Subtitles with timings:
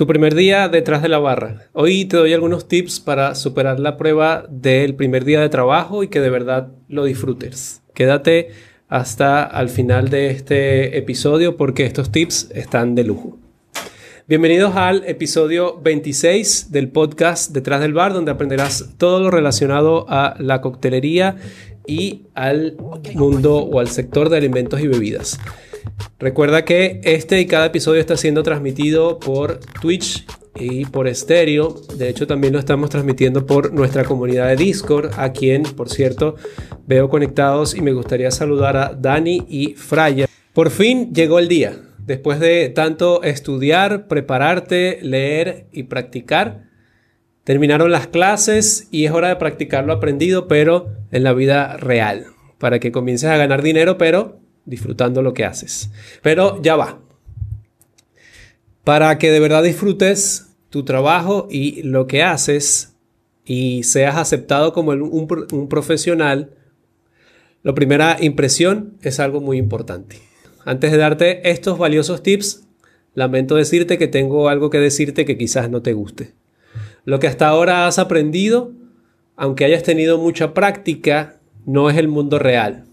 [0.00, 1.66] Tu primer día detrás de la barra.
[1.74, 6.08] Hoy te doy algunos tips para superar la prueba del primer día de trabajo y
[6.08, 7.82] que de verdad lo disfrutes.
[7.92, 8.48] Quédate
[8.88, 13.38] hasta al final de este episodio porque estos tips están de lujo.
[14.26, 20.34] Bienvenidos al episodio 26 del podcast Detrás del Bar, donde aprenderás todo lo relacionado a
[20.38, 21.36] la coctelería
[21.86, 22.78] y al
[23.14, 25.38] mundo o al sector de alimentos y bebidas.
[26.18, 31.80] Recuerda que este y cada episodio está siendo transmitido por Twitch y por estéreo.
[31.96, 36.36] De hecho, también lo estamos transmitiendo por nuestra comunidad de Discord, a quien, por cierto,
[36.86, 40.26] veo conectados y me gustaría saludar a Dani y Fraya.
[40.52, 41.76] Por fin llegó el día.
[41.98, 46.64] Después de tanto estudiar, prepararte, leer y practicar,
[47.44, 52.26] terminaron las clases y es hora de practicar lo aprendido, pero en la vida real,
[52.58, 55.90] para que comiences a ganar dinero, pero disfrutando lo que haces.
[56.22, 57.00] Pero ya va.
[58.84, 62.94] Para que de verdad disfrutes tu trabajo y lo que haces
[63.44, 66.54] y seas aceptado como un, un profesional,
[67.62, 70.16] la primera impresión es algo muy importante.
[70.64, 72.66] Antes de darte estos valiosos tips,
[73.14, 76.32] lamento decirte que tengo algo que decirte que quizás no te guste.
[77.04, 78.72] Lo que hasta ahora has aprendido,
[79.36, 82.84] aunque hayas tenido mucha práctica, no es el mundo real.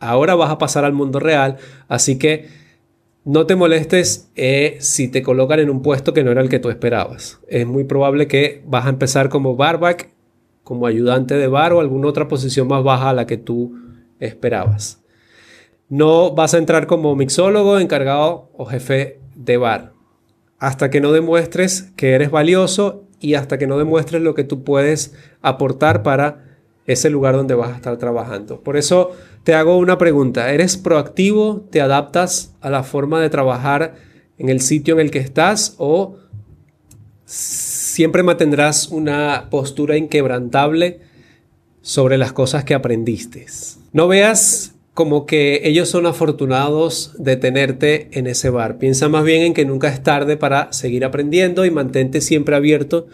[0.00, 2.48] Ahora vas a pasar al mundo real, así que
[3.24, 6.58] no te molestes eh, si te colocan en un puesto que no era el que
[6.58, 7.38] tú esperabas.
[7.48, 10.10] Es muy probable que vas a empezar como barback,
[10.64, 13.76] como ayudante de bar o alguna otra posición más baja a la que tú
[14.20, 15.02] esperabas.
[15.88, 19.92] No vas a entrar como mixólogo, encargado o jefe de bar.
[20.58, 24.64] Hasta que no demuestres que eres valioso y hasta que no demuestres lo que tú
[24.64, 26.44] puedes aportar para
[26.86, 28.60] ese lugar donde vas a estar trabajando.
[28.60, 29.12] Por eso
[29.44, 30.52] te hago una pregunta.
[30.52, 31.66] ¿Eres proactivo?
[31.70, 33.94] ¿Te adaptas a la forma de trabajar
[34.38, 35.74] en el sitio en el que estás?
[35.78, 36.16] ¿O
[37.24, 41.00] siempre mantendrás una postura inquebrantable
[41.80, 43.46] sobre las cosas que aprendiste?
[43.92, 48.78] No veas como que ellos son afortunados de tenerte en ese bar.
[48.78, 53.06] Piensa más bien en que nunca es tarde para seguir aprendiendo y mantente siempre abierto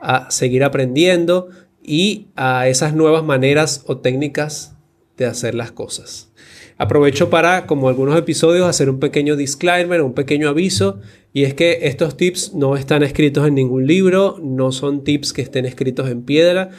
[0.00, 1.48] a seguir aprendiendo
[1.82, 4.73] y a esas nuevas maneras o técnicas
[5.16, 6.30] de hacer las cosas.
[6.76, 11.00] Aprovecho para, como algunos episodios, hacer un pequeño disclaimer, un pequeño aviso,
[11.32, 15.42] y es que estos tips no están escritos en ningún libro, no son tips que
[15.42, 16.70] estén escritos en piedra,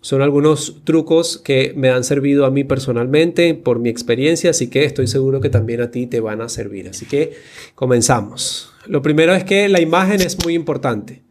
[0.00, 4.84] son algunos trucos que me han servido a mí personalmente por mi experiencia, así que
[4.84, 6.88] estoy seguro que también a ti te van a servir.
[6.88, 7.32] Así que
[7.74, 8.70] comenzamos.
[8.86, 11.22] Lo primero es que la imagen es muy importante.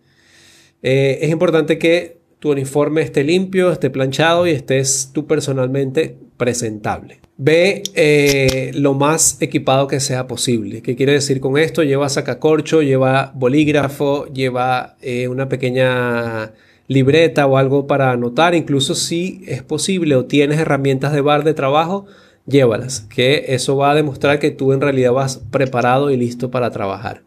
[0.84, 7.20] Eh, es importante que tu uniforme esté limpio, esté planchado y estés tú personalmente presentable.
[7.38, 10.82] Ve eh, lo más equipado que sea posible.
[10.82, 11.84] ¿Qué quiere decir con esto?
[11.84, 16.54] Lleva sacacorcho, lleva bolígrafo, lleva eh, una pequeña
[16.88, 21.54] libreta o algo para anotar, incluso si es posible o tienes herramientas de bar de
[21.54, 22.06] trabajo,
[22.46, 26.72] llévalas, que eso va a demostrar que tú en realidad vas preparado y listo para
[26.72, 27.27] trabajar.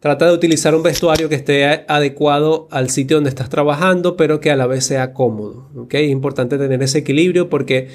[0.00, 4.50] Trata de utilizar un vestuario que esté adecuado al sitio donde estás trabajando, pero que
[4.50, 5.68] a la vez sea cómodo.
[5.90, 7.88] Es importante tener ese equilibrio porque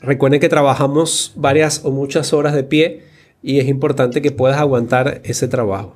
[0.00, 3.02] recuerden que trabajamos varias o muchas horas de pie
[3.40, 5.94] y es importante que puedas aguantar ese trabajo.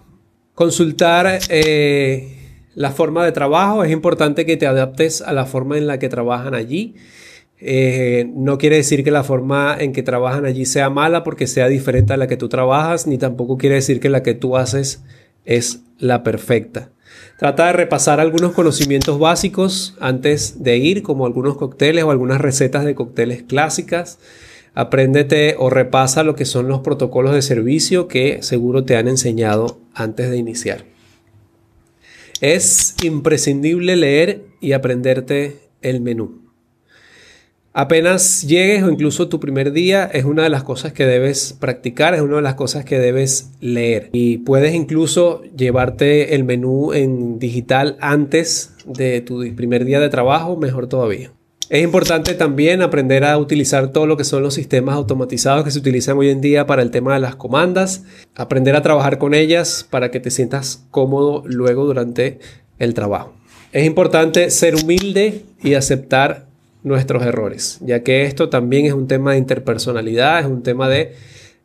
[0.54, 2.36] Consultar eh,
[2.76, 6.08] la forma de trabajo, es importante que te adaptes a la forma en la que
[6.08, 6.94] trabajan allí.
[7.60, 11.66] Eh, no quiere decir que la forma en que trabajan allí sea mala porque sea
[11.66, 15.02] diferente a la que tú trabajas, ni tampoco quiere decir que la que tú haces
[15.48, 16.90] es la perfecta.
[17.38, 22.84] Trata de repasar algunos conocimientos básicos antes de ir, como algunos cócteles o algunas recetas
[22.84, 24.18] de cócteles clásicas.
[24.74, 29.80] Apréndete o repasa lo que son los protocolos de servicio que seguro te han enseñado
[29.94, 30.84] antes de iniciar.
[32.40, 36.47] Es imprescindible leer y aprenderte el menú.
[37.78, 42.12] Apenas llegues o incluso tu primer día es una de las cosas que debes practicar,
[42.12, 44.10] es una de las cosas que debes leer.
[44.10, 50.56] Y puedes incluso llevarte el menú en digital antes de tu primer día de trabajo,
[50.56, 51.30] mejor todavía.
[51.70, 55.78] Es importante también aprender a utilizar todo lo que son los sistemas automatizados que se
[55.78, 58.02] utilizan hoy en día para el tema de las comandas,
[58.34, 62.40] aprender a trabajar con ellas para que te sientas cómodo luego durante
[62.80, 63.34] el trabajo.
[63.70, 66.47] Es importante ser humilde y aceptar
[66.82, 71.14] nuestros errores, ya que esto también es un tema de interpersonalidad, es un tema de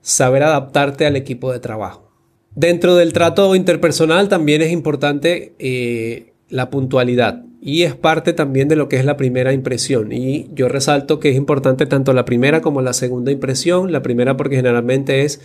[0.01, 2.12] saber adaptarte al equipo de trabajo.
[2.56, 8.75] Dentro del trato interpersonal también es importante eh, la puntualidad y es parte también de
[8.75, 10.12] lo que es la primera impresión.
[10.12, 13.94] Y yo resalto que es importante tanto la primera como la segunda impresión.
[13.94, 15.39] La primera porque generalmente es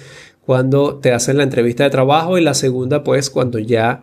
[0.44, 4.02] cuando te hacen la entrevista de trabajo y la segunda pues cuando ya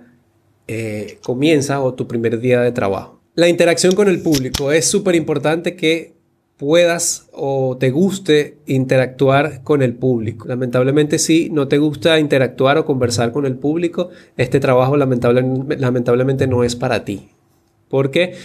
[0.70, 3.15] eh, comienzas o tu primer día de trabajo.
[3.36, 4.72] La interacción con el público.
[4.72, 6.16] Es súper importante que
[6.56, 10.48] puedas o te guste interactuar con el público.
[10.48, 16.64] Lamentablemente si no te gusta interactuar o conversar con el público, este trabajo lamentablemente no
[16.64, 17.28] es para ti.
[17.90, 18.36] Porque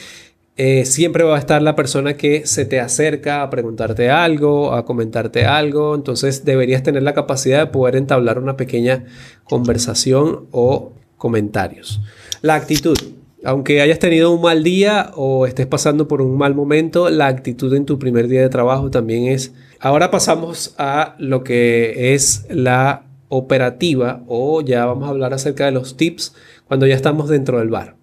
[0.56, 4.84] eh, siempre va a estar la persona que se te acerca a preguntarte algo, a
[4.84, 5.94] comentarte algo.
[5.94, 9.04] Entonces deberías tener la capacidad de poder entablar una pequeña
[9.44, 12.00] conversación o comentarios.
[12.42, 12.98] La actitud.
[13.42, 17.72] Aunque hayas tenido un mal día o estés pasando por un mal momento, la actitud
[17.74, 19.54] en tu primer día de trabajo también es...
[19.78, 25.70] Ahora pasamos a lo que es la operativa o ya vamos a hablar acerca de
[25.70, 26.34] los tips
[26.66, 27.96] cuando ya estamos dentro del bar.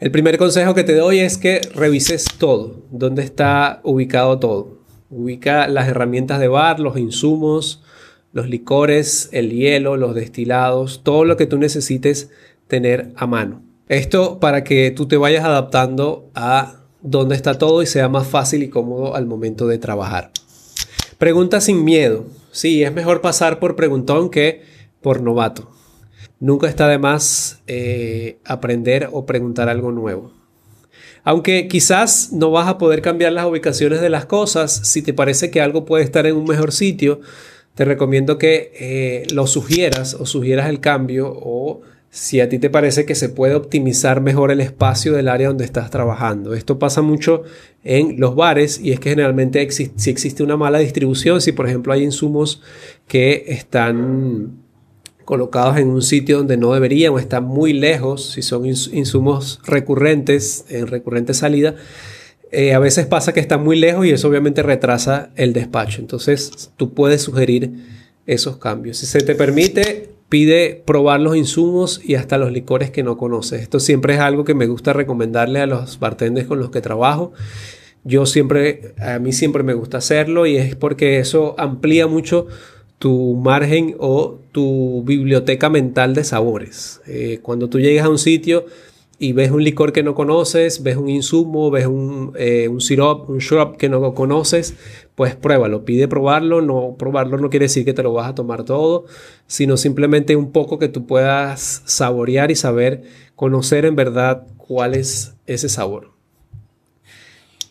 [0.00, 4.78] El primer consejo que te doy es que revises todo, dónde está ubicado todo.
[5.08, 7.84] Ubica las herramientas de bar, los insumos,
[8.32, 12.30] los licores, el hielo, los destilados, todo lo que tú necesites
[12.66, 13.62] tener a mano.
[13.88, 18.62] Esto para que tú te vayas adaptando a dónde está todo y sea más fácil
[18.62, 20.30] y cómodo al momento de trabajar.
[21.18, 22.24] Pregunta sin miedo.
[22.50, 24.62] Sí, es mejor pasar por preguntón que
[25.02, 25.70] por novato.
[26.40, 30.32] Nunca está de más eh, aprender o preguntar algo nuevo.
[31.22, 35.50] Aunque quizás no vas a poder cambiar las ubicaciones de las cosas, si te parece
[35.50, 37.20] que algo puede estar en un mejor sitio,
[37.74, 41.80] te recomiendo que eh, lo sugieras o sugieras el cambio o
[42.14, 45.64] si a ti te parece que se puede optimizar mejor el espacio del área donde
[45.64, 46.54] estás trabajando.
[46.54, 47.42] Esto pasa mucho
[47.82, 51.92] en los bares y es que generalmente si existe una mala distribución, si por ejemplo
[51.92, 52.62] hay insumos
[53.08, 54.62] que están
[55.24, 60.66] colocados en un sitio donde no deberían o están muy lejos, si son insumos recurrentes,
[60.68, 61.74] en recurrente salida,
[62.52, 66.00] eh, a veces pasa que están muy lejos y eso obviamente retrasa el despacho.
[66.00, 67.72] Entonces tú puedes sugerir
[68.24, 68.98] esos cambios.
[68.98, 73.62] Si se te permite, pide probar los insumos y hasta los licores que no conoces.
[73.62, 77.32] Esto siempre es algo que me gusta recomendarle a los bartenders con los que trabajo.
[78.04, 82.46] Yo siempre, a mí siempre me gusta hacerlo y es porque eso amplía mucho
[82.98, 87.00] tu margen o tu biblioteca mental de sabores.
[87.06, 88.66] Eh, cuando tú llegas a un sitio
[89.24, 93.30] y ves un licor que no conoces, ves un insumo, ves un, eh, un syrup,
[93.30, 94.74] un shrub que no conoces,
[95.14, 98.64] pues pruébalo, pide probarlo, no probarlo no quiere decir que te lo vas a tomar
[98.64, 99.06] todo,
[99.46, 103.04] sino simplemente un poco que tú puedas saborear y saber,
[103.34, 106.10] conocer en verdad cuál es ese sabor.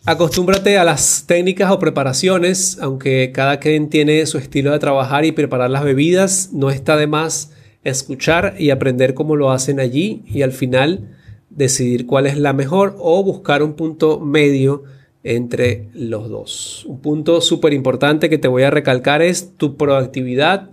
[0.06, 5.32] Acostúmbrate a las técnicas o preparaciones, aunque cada quien tiene su estilo de trabajar y
[5.32, 7.52] preparar las bebidas, no está de más
[7.84, 11.20] escuchar y aprender cómo lo hacen allí y al final
[11.56, 14.84] decidir cuál es la mejor o buscar un punto medio
[15.24, 16.86] entre los dos.
[16.88, 20.70] Un punto súper importante que te voy a recalcar es tu proactividad,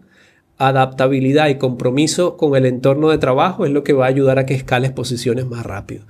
[0.58, 4.46] adaptabilidad y compromiso con el entorno de trabajo es lo que va a ayudar a
[4.46, 6.04] que escales posiciones más rápido.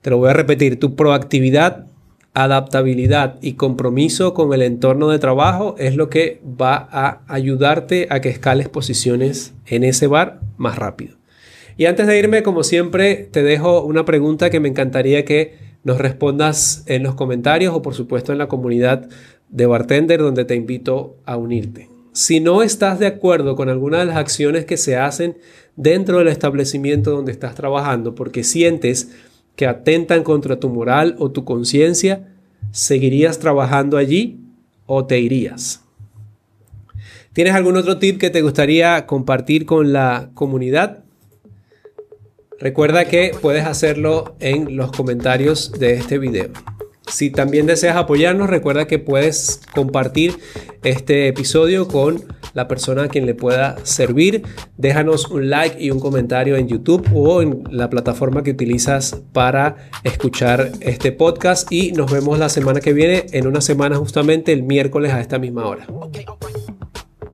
[0.00, 1.86] Te lo voy a repetir, tu proactividad,
[2.32, 8.20] adaptabilidad y compromiso con el entorno de trabajo es lo que va a ayudarte a
[8.20, 11.16] que escales posiciones en ese bar más rápido.
[11.76, 15.98] Y antes de irme, como siempre, te dejo una pregunta que me encantaría que nos
[15.98, 19.08] respondas en los comentarios o por supuesto en la comunidad
[19.48, 21.88] de Bartender donde te invito a unirte.
[22.12, 25.36] Si no estás de acuerdo con alguna de las acciones que se hacen
[25.76, 29.12] dentro del establecimiento donde estás trabajando porque sientes
[29.54, 32.26] que atentan contra tu moral o tu conciencia,
[32.72, 34.40] ¿seguirías trabajando allí
[34.86, 35.82] o te irías?
[37.32, 41.05] ¿Tienes algún otro tip que te gustaría compartir con la comunidad?
[42.58, 46.48] Recuerda que puedes hacerlo en los comentarios de este video.
[47.06, 50.38] Si también deseas apoyarnos, recuerda que puedes compartir
[50.82, 54.42] este episodio con la persona a quien le pueda servir.
[54.76, 59.76] Déjanos un like y un comentario en YouTube o en la plataforma que utilizas para
[60.02, 64.62] escuchar este podcast y nos vemos la semana que viene, en una semana justamente el
[64.62, 65.86] miércoles a esta misma hora.